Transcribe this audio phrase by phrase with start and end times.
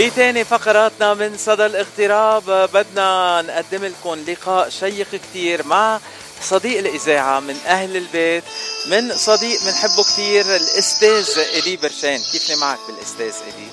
[0.00, 6.00] بتاني فقراتنا من صدى الاغتراب بدنا نقدم لكم لقاء شيق كتير مع
[6.40, 8.44] صديق الإذاعة من أهل البيت
[8.90, 12.18] من صديق بنحبه كتير الأستاذ إلي برشان.
[12.32, 13.68] كيفني معك بالأستاذ إلي؟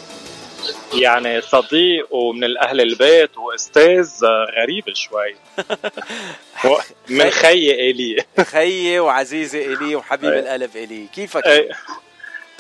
[1.02, 4.10] يعني صديق ومن الأهل البيت وأستاذ
[4.62, 5.36] غريب شوي.
[7.10, 8.26] من خيي إلي.
[8.46, 11.08] خيي وعزيزي إلي وحبيب القلب إلي.
[11.16, 11.70] كيفك؟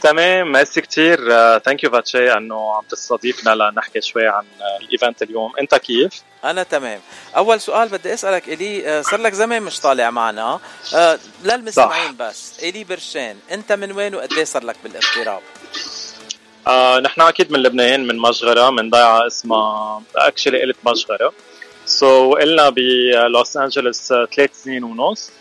[0.02, 1.18] تمام ميرسي كثير
[1.60, 4.46] thank you فاتشي إنه عم تستضيفنا لنحكي شوي عن
[4.82, 5.52] ال event اليوم.
[5.62, 7.00] أنت كيف؟ أنا تمام.
[7.38, 10.60] أول سؤال بدي أسألك إلي آه، صار لك زمان مش طالع معنا.
[10.96, 12.60] آه، للمستمعين بس.
[12.64, 15.42] إلي برشان أنت من وين وقد صار لك بالاغتراب
[16.68, 21.34] آه نحن أكيد من لبنان من مشغرة من ضيعة اسمها actually قلت مشغرة.
[21.86, 25.32] so, قلنا بلوس أنجلوس ثلاث سنين ونص.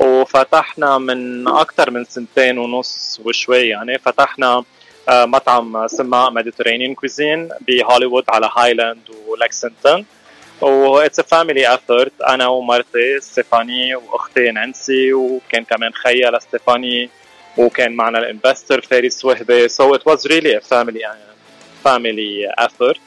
[0.00, 4.64] وفتحنا من أكثر من سنتين ونص وشوي يعني فتحنا
[5.08, 10.06] آه، مطعم سماه Mediterranean cuisine بهوليوود على هايلاند ولكسنتون.
[10.60, 17.10] و it's family effort أنا ومرتي ستيفاني وأختي نانسي وكان كمان خيا لستيفاني
[17.56, 19.66] وكان معنا ال investor فارس وهبة.
[19.66, 21.00] so it was really family
[21.84, 23.00] family effort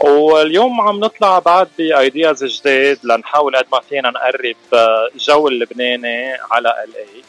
[0.00, 6.32] واليوم عم نطلع بعد ب ideas جديد لنحاول قد ما فينا نقرب آه، جو اللبناني
[6.50, 7.22] على LA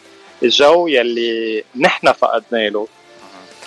[0.43, 2.87] الجو يلي نحن فقدنا له.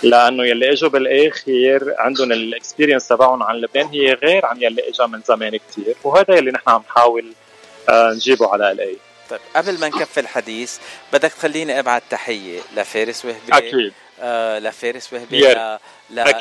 [0.03, 5.07] لأنه يلي إجوا بالاخر عندهم ال experience تبعهم عن لبنان هي غير عن يلي اجى
[5.07, 7.33] من زمان كثير وهذا يلي نحن عم نحاول
[7.89, 8.97] آه، نجيبه على LA
[9.29, 10.77] طيب قبل ما نكفي الحديث
[11.13, 13.39] بدك تخليني أبعت تحية لفارس وهبي.
[13.53, 13.93] أكيد.
[13.93, 14.10] آه
[14.59, 15.77] لفارس وهبي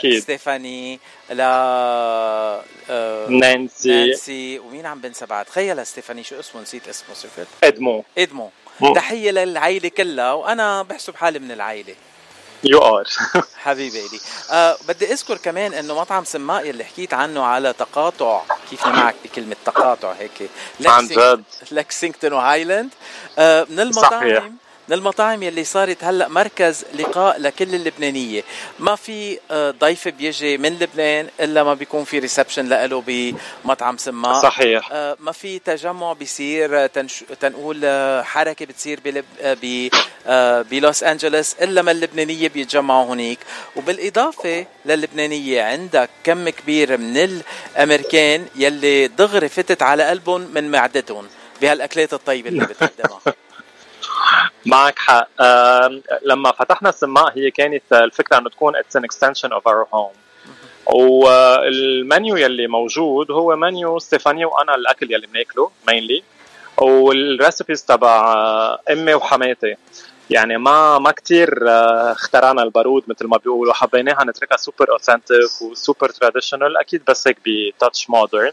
[0.05, 1.01] لستيفاني
[1.31, 2.63] ل آه
[3.29, 3.89] نانسي.
[3.89, 4.59] نانسي.
[4.59, 8.05] ومين عم بنسى بعد؟ خيا لستيفاني شو اسمه؟ نسيت اسمه صفت إدمو.
[8.19, 8.51] إدمو.
[8.95, 11.95] تحية للعيلة كلها وأنا بحسب حالي من العيلة.
[12.65, 13.05] you are
[13.65, 14.21] حبيبي لي
[14.51, 18.43] آه بدي أذكر كمان إنه مطعم سماء يلي حكيت عنه على تقاطع.
[18.71, 20.51] كيف معك بكلمة تقاطع هيك؟
[20.87, 21.43] عن جد.
[21.71, 22.91] لكسينغتون وهايلاند
[23.39, 24.45] آه من المطاعم صحيح.
[24.91, 28.43] من المطاعم يلي صارت هلأ مركز لقاء لكل اللبنانية.
[28.79, 34.43] ما في آه، ضيف بيجي من لبنان إلا ما بيكون في reception له بمطعم سماء.
[34.43, 34.89] صحيح.
[34.93, 37.25] آه، ما في تجمع بيصير تنش...
[37.41, 39.25] تنقول آه، حركة بتصير بلب...
[39.45, 39.89] ب...
[40.71, 43.39] بلوس أنجلوس إلا ما اللبنانية بيتجمعوا هناك
[43.77, 47.17] وبالإضافة للبنانيه عندك كم كبير من
[47.77, 51.27] الأمريكان يلي دغري فتت على قلبهم من معدتهم
[51.63, 53.21] بهالأكلات الطيبة اللي بتقدمها.
[54.67, 55.29] معك حق.
[56.25, 60.11] لما فتحنا السماء هي كانت الفكرة إنه تكون it's an extension of our home
[60.87, 66.23] والمنيو يلي موجود هو منيو ستيفاني وأنا الأكل يلي بناكله mainly
[66.79, 68.35] وال recipes تبع
[68.91, 69.77] أمي وحماتي.
[70.31, 73.73] يعني ما ما كثير آه، اخترعنا البارود مثل ما بيقولوا.
[73.73, 78.53] حبيناها نتركها super authentic و super traditional أكيد بس هيك ب touch modern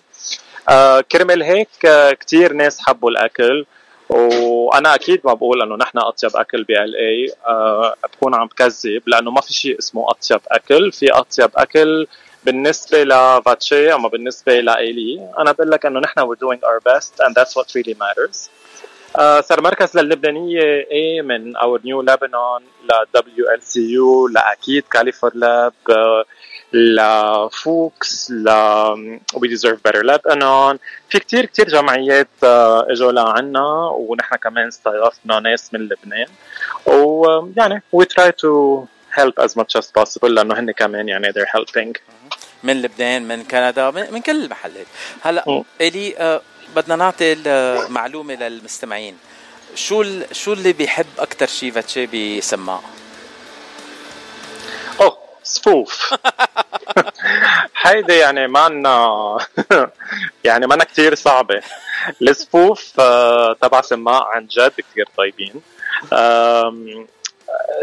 [1.11, 3.65] كرمال هيك آه، كثير ناس حبوا الأكل.
[4.09, 9.31] وأنا أكيد ما بقول إنه نحن أطيب أكل ب LA أه بكون عم بكذب لأنه
[9.31, 10.91] ما في شيء اسمه أطيب أكل.
[10.91, 12.07] في أطيب أكل
[12.45, 17.35] بالنسبة لفاتشي أما بالنسبة لايلي أنا بقول لك إنه نحن we're doing our best and
[17.35, 18.49] that's what really matters.
[19.15, 26.25] uh, صار مركز للبنانيه إيه من اور نيو لبنان ل يو لاكيد كاليفور لاب uh,
[26.73, 28.49] لفوكس ل
[29.33, 30.77] وي ديزيرف بيتر لبنان
[31.09, 36.27] في كتير كتير جمعيات آه، إجوا لعنا ونحن كمان استضفنا ناس من لبنان.
[36.85, 41.99] ويعني وي تراي تو help as much as possible لأنه هن كمان يعني they're helping.
[42.63, 44.87] من لبنان من كندا من, كل المحلات.
[45.21, 46.41] هلأ إلي آه
[46.75, 49.17] بدنا نعطي المعلومة للمستمعين.
[49.75, 52.83] شو شو اللي بيحب أكثر شيء فاتشي بسماء
[55.47, 56.13] صفوف
[57.81, 59.37] هيدي يعني مانا
[60.43, 61.61] يعني مانا كثير صعبة.
[62.21, 65.61] الصفوف آه، تبع سماء عن جد كثير طيبين.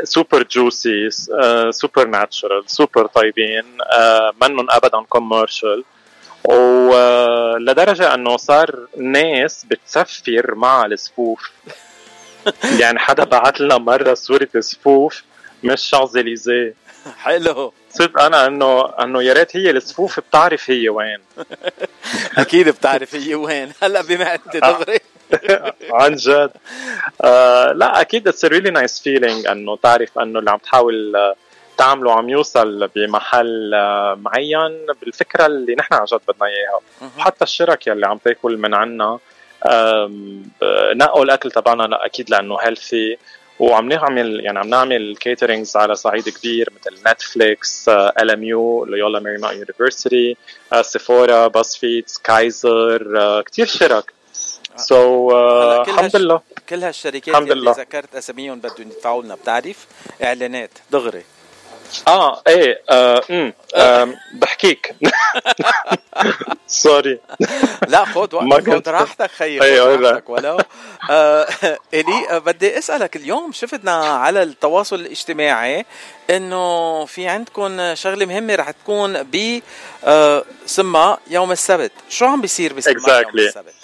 [0.05, 1.11] super juicy
[1.71, 3.65] super natural super طيبين
[3.99, 5.85] آه، منهم ابدا commercial
[6.45, 11.51] ولدرجة أنه صار ناس بتسفر مع الصفوف
[12.81, 15.23] يعني حدا بعت لنا مرة صورة صفوف
[15.65, 16.75] من شانزليزيه
[17.19, 17.73] حلو.
[17.91, 21.19] صرت أنا انه إنه يا ريت هي الصفوف بتعرف هي وين.
[22.39, 23.73] أكيد بتعرف هي وين.
[23.83, 24.99] هلا بما أنت دغري
[26.01, 26.51] عن جد.
[27.25, 31.35] آه لا أكيد it's really nice feeling إنه تعرف إنه اللي عم تحاول آه،
[31.79, 34.87] تعمله عم يوصل بمحل آه، معين.
[35.01, 37.11] بالفكرة اللي نحن عن جد بدنا إياها.
[37.19, 39.19] حتى الشركة اللي عم تاكل من عنا
[40.95, 43.19] نقوا الأكل تبعنا أكيد لأنه healthy
[43.59, 50.37] وعم نعمل يعني عم نعمل caterings على صعيد كبير مثل Netflix LMU Loyola Marymount University
[50.83, 54.13] Sephora باسفيت Kaiser كثير شرك.
[54.77, 56.41] so, uh, الحمد لله.
[56.69, 59.87] كل هالشركات اللي ذكرت أساميهم بدهم يدفعوا لنا بتعرف
[60.23, 61.23] إعلانات دغري.
[62.09, 64.95] آه إيه آه امم آه بحكيك.
[66.67, 67.21] سوري
[67.89, 70.59] لا خذ وقت خذ راحتك خيي أيوه راحتك ولو.
[71.11, 71.47] آه
[71.95, 75.87] إلي آه، بدي أسألك اليوم شفتنا على التواصل الاجتماعي
[76.31, 79.61] إنه في عندكم شغلة مهمة رح تكون ب
[80.05, 81.93] آه سما يوم السبت.
[82.09, 83.39] شو عم بيصير بسما exactly.
[83.39, 83.75] يوم السبت؟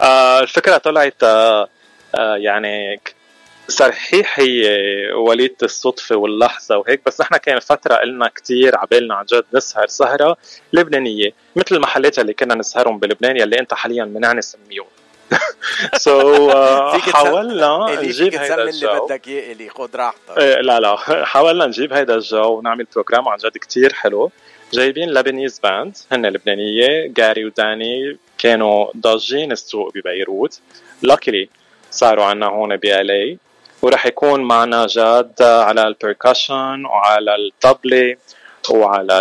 [0.00, 1.68] آه الفكرة طلعت آه
[2.14, 3.00] آه يعني
[3.68, 4.68] صحيح هي
[5.12, 10.36] وليدة الصدفة واللحظة وهيك بس نحن كان فترة إلنا كتير عبالنا عن جد نسهر سهرة
[10.72, 14.86] لبنانية مثل المحلات اللي كنا نسهرهم بلبنان يلي أنت حاليا منعني سميهم
[15.96, 16.50] so
[17.00, 18.88] حاولنا نجيب هيدا الجو.
[18.90, 20.38] اللي بدك إياه إلي خذ راحتك.
[20.38, 20.96] إيه لا لا
[21.32, 24.30] حاولنا نجيب هيدا الجو ونعمل program عن جد كتير حلو.
[24.72, 30.60] جايبين Lebanese band هن لبنانية جاري وداني كانوا ضاجين السوق ببيروت.
[31.02, 31.48] لاكلي
[31.90, 33.38] صاروا عنا هون بـ
[33.84, 38.16] ورح يكون معنا جاد على ال percussion وعلى الطبلة
[38.70, 39.20] وعلى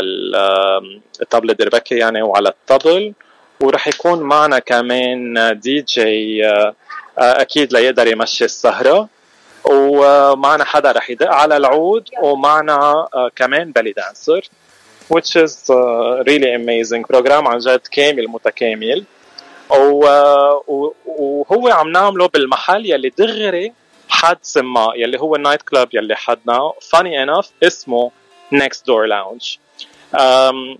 [1.21, 3.13] الطبلة دربكة يعني وعلى الطبل.
[3.61, 6.73] ورح يكون معنا كمان دي جي آه،
[7.17, 9.09] أكيد ليقدر يمشي السهرة.
[9.65, 12.09] ومعنا حدا رح يدق على العود.
[12.21, 14.49] ومعنا آه، كمان belly dancer
[15.13, 15.53] which is
[16.27, 19.03] really amazing program عن جد كامل متكامل.
[19.69, 23.73] وهو عم نعمله بالمحل يلي دغري
[24.23, 26.71] حد سماه يلي هو ال night club يلي حدنا.
[26.91, 28.11] funny enough اسمه
[28.51, 29.57] Next Door Lounge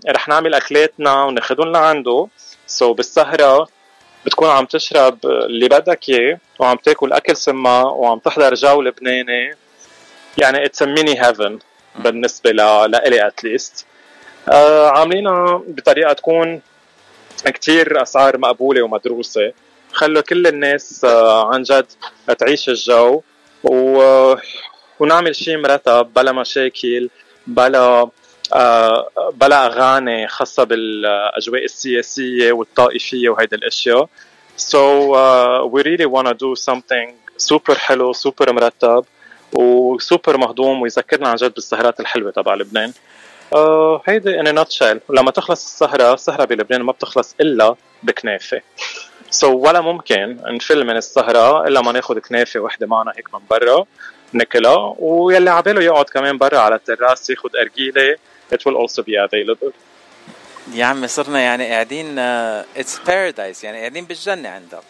[0.08, 2.28] رح نعمل أكلاتنا وناخذهم لعنده.
[2.66, 3.68] so بالسهرة
[4.26, 9.56] بتكون عم تشرب اللي بدك إياه وعم تاكل أكل سما وعم تحضر جو لبناني.
[10.38, 11.58] يعني it's mini heaven
[11.98, 13.86] بالنسبة لإلي at least
[14.52, 16.60] آه عاملينها بطريقة تكون
[17.44, 19.52] كتير أسعار مقبولة ومدروسة.
[19.92, 21.86] خلوا كل الناس آه، عن جد
[22.38, 23.22] تعيش الجو.
[23.64, 24.34] و...
[25.00, 27.10] ونعمل شيء مرتب بلا مشاكل
[27.46, 28.08] بلا
[28.54, 34.08] آه، بلا أغاني خاصة بالأجواء السياسية والطائفية وهيدي الأشياء.
[34.56, 39.04] So uh, we really want to do something سوبر حلو سوبر مرتب
[39.52, 42.92] وسوبر مهضوم ويذكرنا عن جد بالسهرات الحلوة تبع لبنان.
[43.54, 48.60] آه هيدي in a nutshell لما تخلص السهرة السهرة بلبنان ما بتخلص إلا بكنافة.
[49.34, 53.84] so, ولا ممكن نفل من السهرة إلا ما ناخذ كنافة وحدة معنا هيك من برا
[54.32, 58.16] ناكلها ويلي عباله يقعد كمان برا على التراس ياخذ أرجيلة
[58.54, 59.72] it will also be available.
[60.74, 64.84] يا عمي صرنا يعني قاعدين it's uh, paradise يعني قاعدين بالجنة عندك.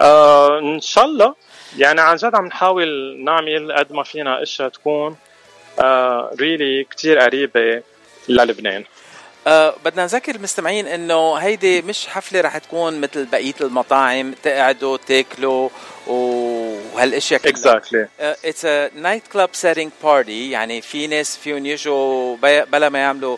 [0.00, 1.34] آه إن شاء الله.
[1.78, 5.16] يعني عن جد عم نحاول نعمل قد ما فينا أشياء تكون
[6.40, 7.82] really uh, كتير قريبة
[8.28, 8.84] للبنان.
[9.46, 15.68] أه بدنا نذكر المستمعين إنه هيدي مش حفلة رح تكون مثل بقية المطاعم تقعدوا تاكلوا
[16.06, 17.50] وهالأشياء كلها.
[17.52, 23.36] exactly it's a night club setting party يعني في ناس فيهم يجوا بلا ما يعملوا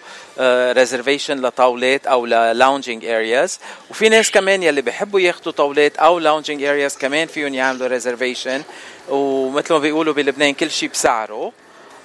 [0.73, 3.59] reservation uh, لطاولات أو لل lounging areas
[3.91, 8.63] وفي ناس كمان يلي بيحبوا ياخذوا طاولات أو lounging areas كمان فيهم يعملوا reservation
[9.09, 11.53] ومثل ما بيقولوا بلبنان كل شيء بسعره.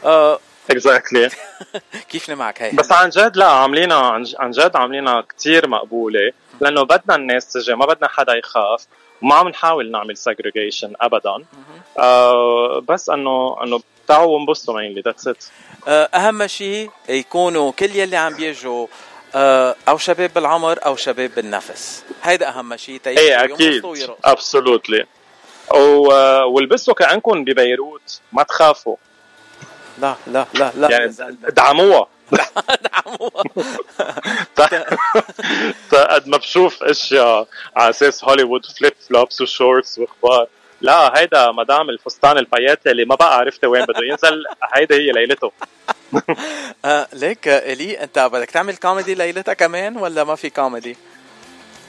[0.03, 0.08] uh,
[0.72, 1.29] exactly
[2.10, 6.32] كيف معك هي بس عن جد لا عاملينها عن جد عاملينها كثير مقبولة.
[6.62, 8.86] لأنه بدنا الناس تجي ما بدنا حدا يخاف.
[9.22, 11.46] وما عم نحاول نعمل segregation ابدا.
[12.00, 15.44] آه بس انه إنه تعوا وانبسطوا mainly that's it
[15.88, 18.88] أهم شيء يكونوا كل يلي عم بيجوا
[19.36, 22.04] آه أو شباب بالعمر أو شباب بالنفس.
[22.24, 23.84] هيدا أهم شيء إيه أكيد.
[24.25, 25.06] absolutely
[26.46, 28.22] والبسوا كأنكم ببيروت.
[28.32, 28.96] ما تخافوا.
[30.01, 30.91] لا لا لا لا.
[30.91, 31.13] يعني
[31.50, 32.08] دعموها.
[32.91, 33.44] دعموها.
[36.10, 40.48] قد ما بشوف أشياء على أساس هوليوود flip flops و shorts وأخبار.
[40.82, 45.51] لا هيدا مدام الفستان البياتي اللي ما بقى عرفت وين بده ينزل هيدا هي ليلته.
[46.86, 50.98] آه ليك إلي أنت بدك تعمل كوميدي ليلتها كمان ولا ما في كوميدي؟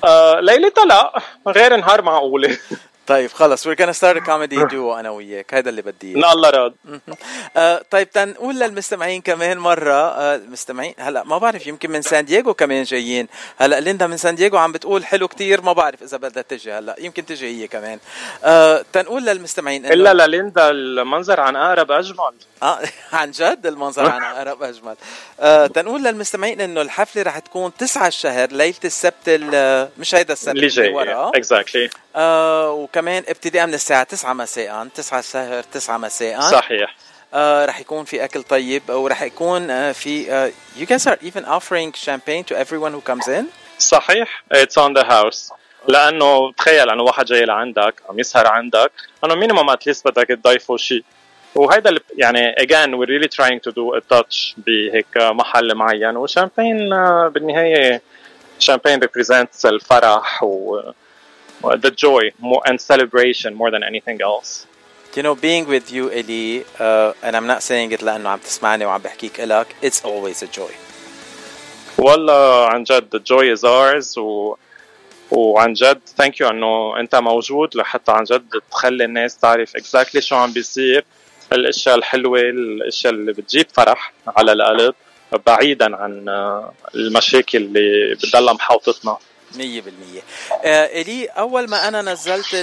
[0.05, 2.59] آه ليلتها لا غير نهار معقولة.
[3.11, 3.69] طيب خلص.
[3.69, 5.55] We're gonna start a comedy duo أنا وياك.
[5.55, 6.33] هذا اللي بدي إياه.
[6.33, 6.75] الله راد
[7.57, 12.55] آه طيب تنقول للمستمعين كمان مرة آه المستمعين هلا ما بعرف يمكن من سان دييغو
[12.55, 13.29] كمان جايين.
[13.59, 16.97] هلا ليندا من سان دييغو عم بتقول حلو كتير ما بعرف إذا بدها تجي هلا.
[16.99, 17.99] يمكن تجي هي كمان.
[18.45, 22.35] آه تنقول للمستمعين إنه؟ إلا لليندا المنظر عن أقرب أجمل.
[22.63, 22.79] آه
[23.13, 24.97] عن جد المنظر عن أقرب أجمل.
[25.41, 29.29] آه تنقول للمستمعين إنه الحفلة رح تكون 9 الشهر ليلة السبت
[29.99, 30.95] مش هيدا السبت اللي جاي.
[31.35, 36.41] exactly آه وكمان وكمان ابتداء من الساعة 9 مساء 9 شهر 9 مساء.
[36.41, 36.97] صحيح.
[37.35, 41.45] آه رح يكون في أكل طيب ورح يكون آه في آه you guys are even
[41.45, 43.45] offering champagne to everyone who comes in.
[43.79, 44.45] صحيح.
[44.55, 45.53] It's on the house.
[45.89, 48.93] لأنه تخيل أنه واحد جاي لعندك عم يسهر عندك
[49.25, 51.05] أنه minimum at least بدك تضيفه شيء
[51.55, 56.17] وهيدا يعني again we're really trying to do a touch بهيك محل معين.
[56.17, 58.03] وشامبين آه، بالنهاية
[58.59, 60.81] champagne represents الفرح و
[61.63, 64.67] the joy more, and celebration more than anything else.
[65.15, 68.85] You know, being with you, Eli, uh, and I'm not saying it لأنه عم تسمعني
[68.85, 70.73] وعم بحكيك إلك, it's always a joy.
[71.99, 74.57] والله عن جد the joy is ours و
[75.31, 80.37] وعن جد thank you إنه أنت موجود لحتى عن جد تخلي الناس تعرف exactly شو
[80.37, 81.05] عم بيصير
[81.53, 84.95] الأشياء الحلوة الأشياء اللي بتجيب فرح على القلب
[85.47, 86.25] بعيدا عن
[86.95, 89.19] المشاكل اللي بتضلها محوطتنا
[89.57, 90.21] مية بالمية.
[90.65, 92.55] آه إلي أول ما أنا نزلت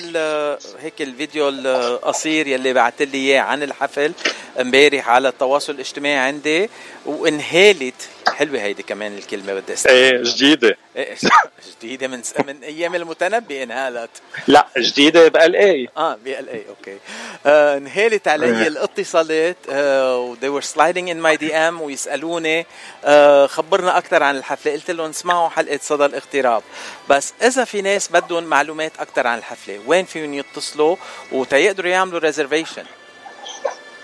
[0.80, 4.12] هيك الفيديو القصير يلي بعثت لي إياه عن الحفل
[4.60, 6.70] امبارح على التواصل الاجتماعي عندي
[7.06, 10.78] وانهالت حلوة هيدي كمان الكلمة بدي استخدمها إيه جديدة.
[10.96, 11.16] إيه
[11.82, 14.10] جديدة من من أيام المتنبي انهالت.
[14.48, 16.98] لا جديدة بال A آه بال A okay.
[17.46, 18.68] آه انهالت علي.
[18.68, 22.66] الاتصالات آه they were sliding in my DM ويسألوني
[23.06, 24.72] آه خبرنا أكثر عن الحفلة.
[24.74, 26.64] قلت لهم اسمعوا حلقة صدى الاغتراب.
[27.10, 30.96] بس إذا في ناس بدهم معلومات أكثر عن الحفلة وين فيهم يتصلوا؟
[31.32, 32.84] وتيقدروا يعملوا reservation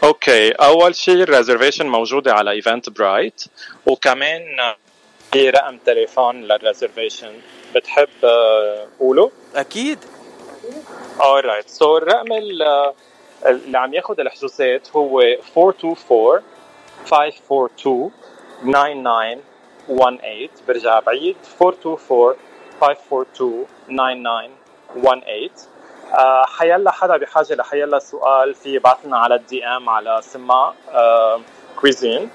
[0.04, 3.44] okay أول شيء ال reservation موجودة على Eventbrite
[3.86, 4.42] وكمان
[5.32, 7.32] في رقم تليفون للريزرفيشن
[7.76, 10.00] بتحب آه، قوله؟ أكيد.
[11.20, 12.94] Alright so الرقم اللي
[13.78, 15.22] عم ياخذ الحجوزات هو
[15.58, 16.42] 424
[17.06, 18.12] 542
[18.64, 21.38] 9918 برجع بعيد.
[21.62, 22.36] 424
[22.82, 25.73] 542 9918
[26.14, 30.74] آه، حيلا حدا بحاجة لحيلا سؤال في يبعث على ال DM على Sama
[31.82, 32.30] Cuisine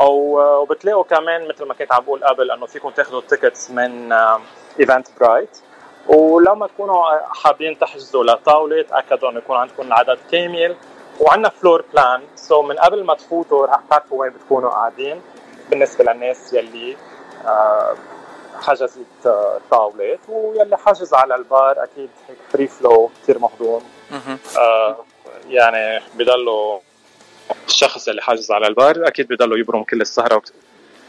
[0.00, 3.70] أو آه، وبتلاقوا كمان مثل ما كنت عم بقول قبل إنه فيكم تاخذوا ال tickets
[3.70, 4.12] من
[4.80, 5.58] Eventbrite
[6.06, 7.04] ولما تكونوا
[7.42, 10.76] حابين تحجزوا لطاولة تاكدوا إنه يكون عندكم العدد كامل.
[11.20, 15.20] وعندنا floor plan so من قبل ما تفوتوا رح تعرفوا وين بتكونوا قاعدين
[15.70, 16.96] بالنسبة للناس يلي
[17.46, 17.94] آه
[18.62, 18.98] حجزت
[19.70, 23.82] طاولات واللي حجز على البار أكيد هيك free flow كثير مهضوم.
[24.58, 24.96] آه
[25.48, 26.80] يعني بضلوا
[27.68, 30.42] الشخص اللي حاجز على البار أكيد بضلوا يبرم كل السهرة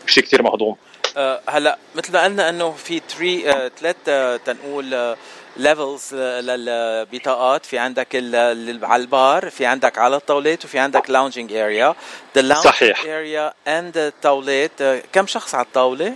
[0.06, 0.76] شيء كثير مهضوم.
[1.18, 5.16] أه هلا مثل ما قلنا إنه في three أه ثلاث أه تنقول
[5.58, 7.66] levels للبطاقات.
[7.66, 8.16] في عندك
[8.84, 11.96] على البار في عندك على الطاولات وفي عندك lounging area
[12.38, 13.06] the صحيح.
[13.06, 14.82] area and الطاولات
[15.14, 16.14] كم شخص على الطاولة؟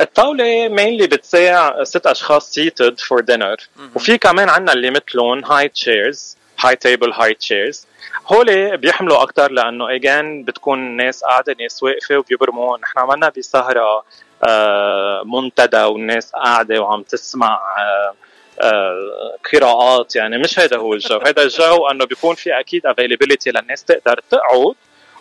[0.00, 3.56] الطاولة mainly بتساع ست أشخاص seated for dinner
[3.94, 7.86] وفي كمان عندنا اللي مثلهم high chairs high table high chairs
[8.26, 14.04] هول بيحملوا أكثر لأنه again بتكون ناس قاعدة ناس واقفة وبيبرموا نحن عملنا بسهرة
[14.48, 18.14] آه، منتدى والناس قاعدة وعم تسمع آه،
[18.60, 20.16] آه، قراءات.
[20.16, 21.18] يعني مش هذا هو الجو.
[21.18, 24.74] هذا الجو إنه بيكون في أكيد availability للناس تقدر تقعد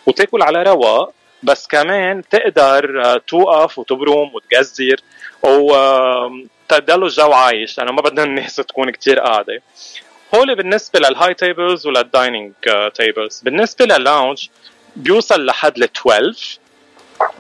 [0.06, 1.14] وتاكل على رواق.
[1.44, 4.96] بس كمان تقدر آه، توقف وتبرم وتجزر
[5.44, 7.78] وتضل الجو عايش.
[7.78, 9.62] لأنه ما بدنا الناس تكون كتير قاعدة.
[10.36, 12.54] هول بالنسبة لل high tables ولل dining
[12.94, 14.48] tables بالنسبة لل lounge
[14.96, 16.60] بيوصل لحد ل 12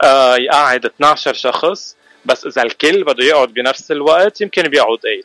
[0.03, 1.97] آه يقعد 12 شخص.
[2.25, 5.21] بس إذا الكل بده يقعد بنفس الوقت يمكن بيقعد 8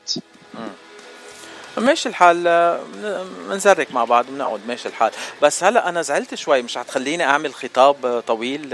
[1.79, 2.43] ماشي الحال
[3.49, 5.11] بنزرك مع بعض بنقعد ماشي الحال.
[5.43, 8.73] بس هلا أنا زعلت شوي مش حتخليني أعمل خطاب طويل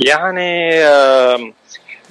[0.00, 0.80] يعني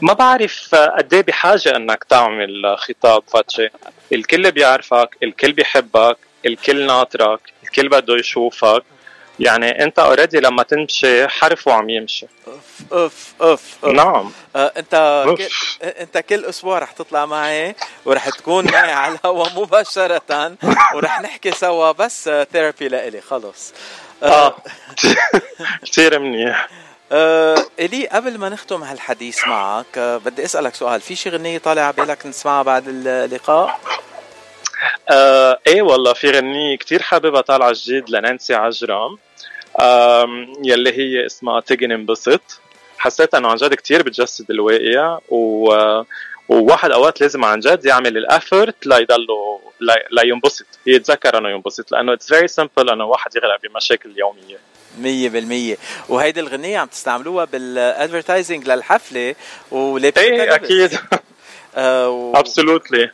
[0.01, 3.70] ما بعرف قد إيه بحاجة إنك تعمل خطاب فتشي
[4.13, 8.84] الكل بيعرفك الكل بيحبك الكل ناطرك الكل بده يشوفك.
[9.39, 12.27] يعني انت already لما تمشي حرف وعم يمشي.
[12.48, 14.31] أوف أوف أوف, نعم.
[14.55, 14.93] آه انت
[15.27, 15.38] أوف.
[15.39, 15.48] كل
[15.86, 20.55] انت كل أسبوع رح تطلع معي ورح تكون معي على الهواء مباشرة
[20.96, 23.74] ورح نحكي سوا بس therapy لإلي خلص.
[24.24, 24.55] آه
[25.86, 26.67] كثير منيح.
[27.12, 31.01] آه إلي قبل ما نختم هالحديث معك آه بدي أسألك سؤال.
[31.01, 33.79] في شي غنية طالعة على بالك نسمعها بعد اللقاء؟
[35.10, 39.17] آه إيه والله في غنية كتير حاببها طالعة جديد لنانسي عجرم.
[40.63, 42.41] يلي هي اسمها تيجن انبسط.
[42.98, 45.74] حسيت إنه عن جد كثير بتجسد الواقع و
[46.50, 49.59] وواحد أوقات لازم عن جد يعمل الافورت ليضله
[50.12, 54.57] لينبسط يتذكر إنه ينبسط لأنه it's very simple إنه واحد يغرق بمشاكل اليوميه
[55.00, 55.77] مية بالمية.
[56.09, 59.36] وهيدي الغنية عم تستعملوها بال advertising للحفلة
[59.71, 61.00] ولابسة إيه أكيد.
[62.36, 63.12] absolutely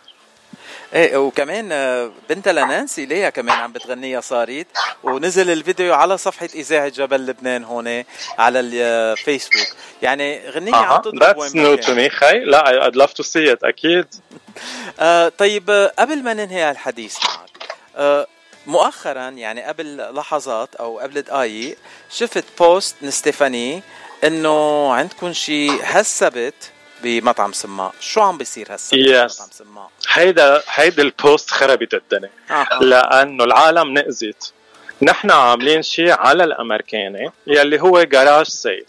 [0.95, 4.67] إيه وكمان آه، بنتها لنانسي ليها كمان عم بتغنيها صارت
[5.03, 8.03] ونزل الفيديو على صفحة إذاعة جبل لبنان هون
[8.39, 9.67] على الفيسبوك
[10.01, 12.39] يعني غنية عم تضرب That's new to me خي.
[12.39, 14.05] لا I'd love to see it أكيد.
[14.99, 18.27] آه طيب آه، قبل ما ننهي الحديث معك آه
[18.67, 21.77] مؤخرا يعني قبل لحظات أو قبل دقائق
[22.11, 23.83] شفت post من ستيفاني
[24.23, 26.71] إنه عندكم شيء هالسبت
[27.05, 27.93] بمطعم سماء.
[27.99, 28.99] شو عم بيصير yes.
[28.99, 32.29] بمطعم سماء؟ هيدا هيدا ال post خربت الدنيا.
[32.51, 32.79] آه.
[32.81, 34.53] لأنه العالم نقزت
[35.01, 38.85] نحن عاملين شيء على الأمريكاني يلي هو garage sale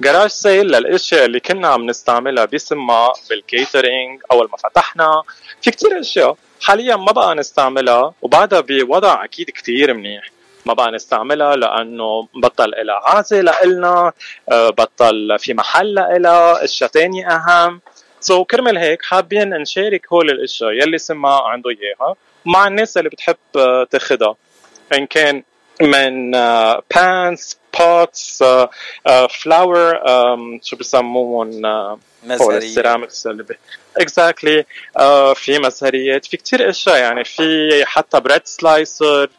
[0.00, 5.22] garage sale للإشياء اللي كنا عم نستعملها بسماء بال catering أول ما فتحنا.
[5.62, 10.35] في كتير أشياء حاليا ما بقى نستعملها وبعدها بوضع أكيد كتير منيح.
[10.66, 14.12] ما بقى نستعملها لأنه بطل لها عازه لإلنا
[14.52, 17.80] آه، بطل في محل لها إشياء تانية أهم
[18.20, 23.36] so, كرمال هيك حابين نشارك هول الإشياء يلي سما عنده إياها مع الناس اللي بتحب
[23.56, 24.34] آه، تاخدها
[24.92, 25.42] إن كان
[25.80, 26.30] من
[26.94, 28.44] pans pots
[29.28, 30.00] flower
[30.62, 31.60] شو بسموهم
[32.26, 33.44] مزهريات ال ceramics اللي
[33.96, 34.66] exactly.
[35.00, 39.30] uh, في مزهريات في كتير إشياء يعني في حتى bread slicer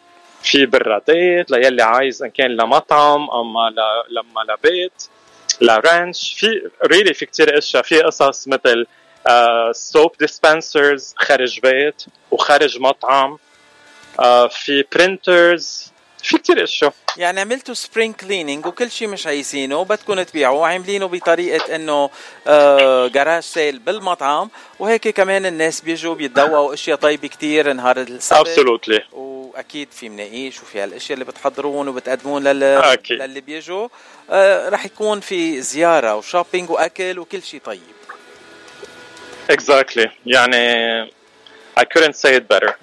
[0.51, 3.73] في برادات ليلي عايز إن كان لمطعم أما
[4.09, 5.03] لما لبيت
[5.61, 7.83] لرانش في really في كتير إشياء.
[7.83, 8.85] في قصص مثل
[9.71, 13.37] soap uh, dispensers خارج بيت وخارج مطعم.
[14.17, 15.91] uh, في printers
[16.23, 21.75] في كتير اشياء يعني عملتوا spring cleaning وكل شيء مش عايزينه بدكم تبيعوه عاملينه بطريقة
[21.75, 22.09] إنه
[22.47, 28.39] آه garage sale بالمطعم وهيك كمان الناس بيجوا بيتدوقوا إشياء طيبة كتير نهار السبت.
[28.39, 32.63] absolutely وأكيد في مناقيش وفي هالإشياء اللي بتحضرون وبتقدمون لل...
[32.63, 33.21] أكيد.
[33.21, 33.87] للي بيجوا.
[34.29, 37.81] آه رح يكون في زيارة و shopping وأكل وكل شيء طيب.
[39.51, 40.07] Exactly.
[40.25, 41.03] يعني
[41.79, 42.73] I couldn't say it better.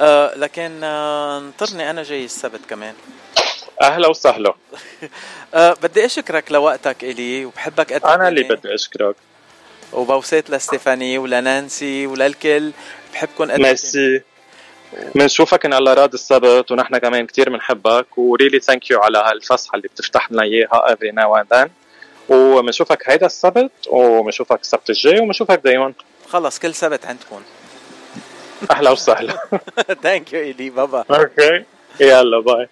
[0.00, 2.94] آه لكن آه انطرني أنا جاي السبت كمان.
[3.82, 4.54] أهلا وسهلا.
[5.54, 9.16] أه بدي أشكرك لوقتك إلي وبحبك قد أنا اللي بدي أشكرك.
[9.92, 12.72] وبوسات لستيفاني ولنانسي وللكل
[13.12, 14.22] بحبكم قد ميرسي.
[15.14, 19.76] بنشوفك ان الله راد السبت ونحن كمان كثير بنحبك و really thank you على هالفسحة
[19.76, 21.70] اللي بتفتح لنا إياها every now and then
[22.28, 25.92] وبنشوفك هيدا السبت وبنشوفك السبت الجاي وبنشوفك دايما.
[26.28, 27.42] خلص كل سبت عندكم
[28.70, 29.34] أهلا وسهلا.
[30.02, 31.64] thank you ايلي bye bye okay
[32.00, 32.68] يلا bye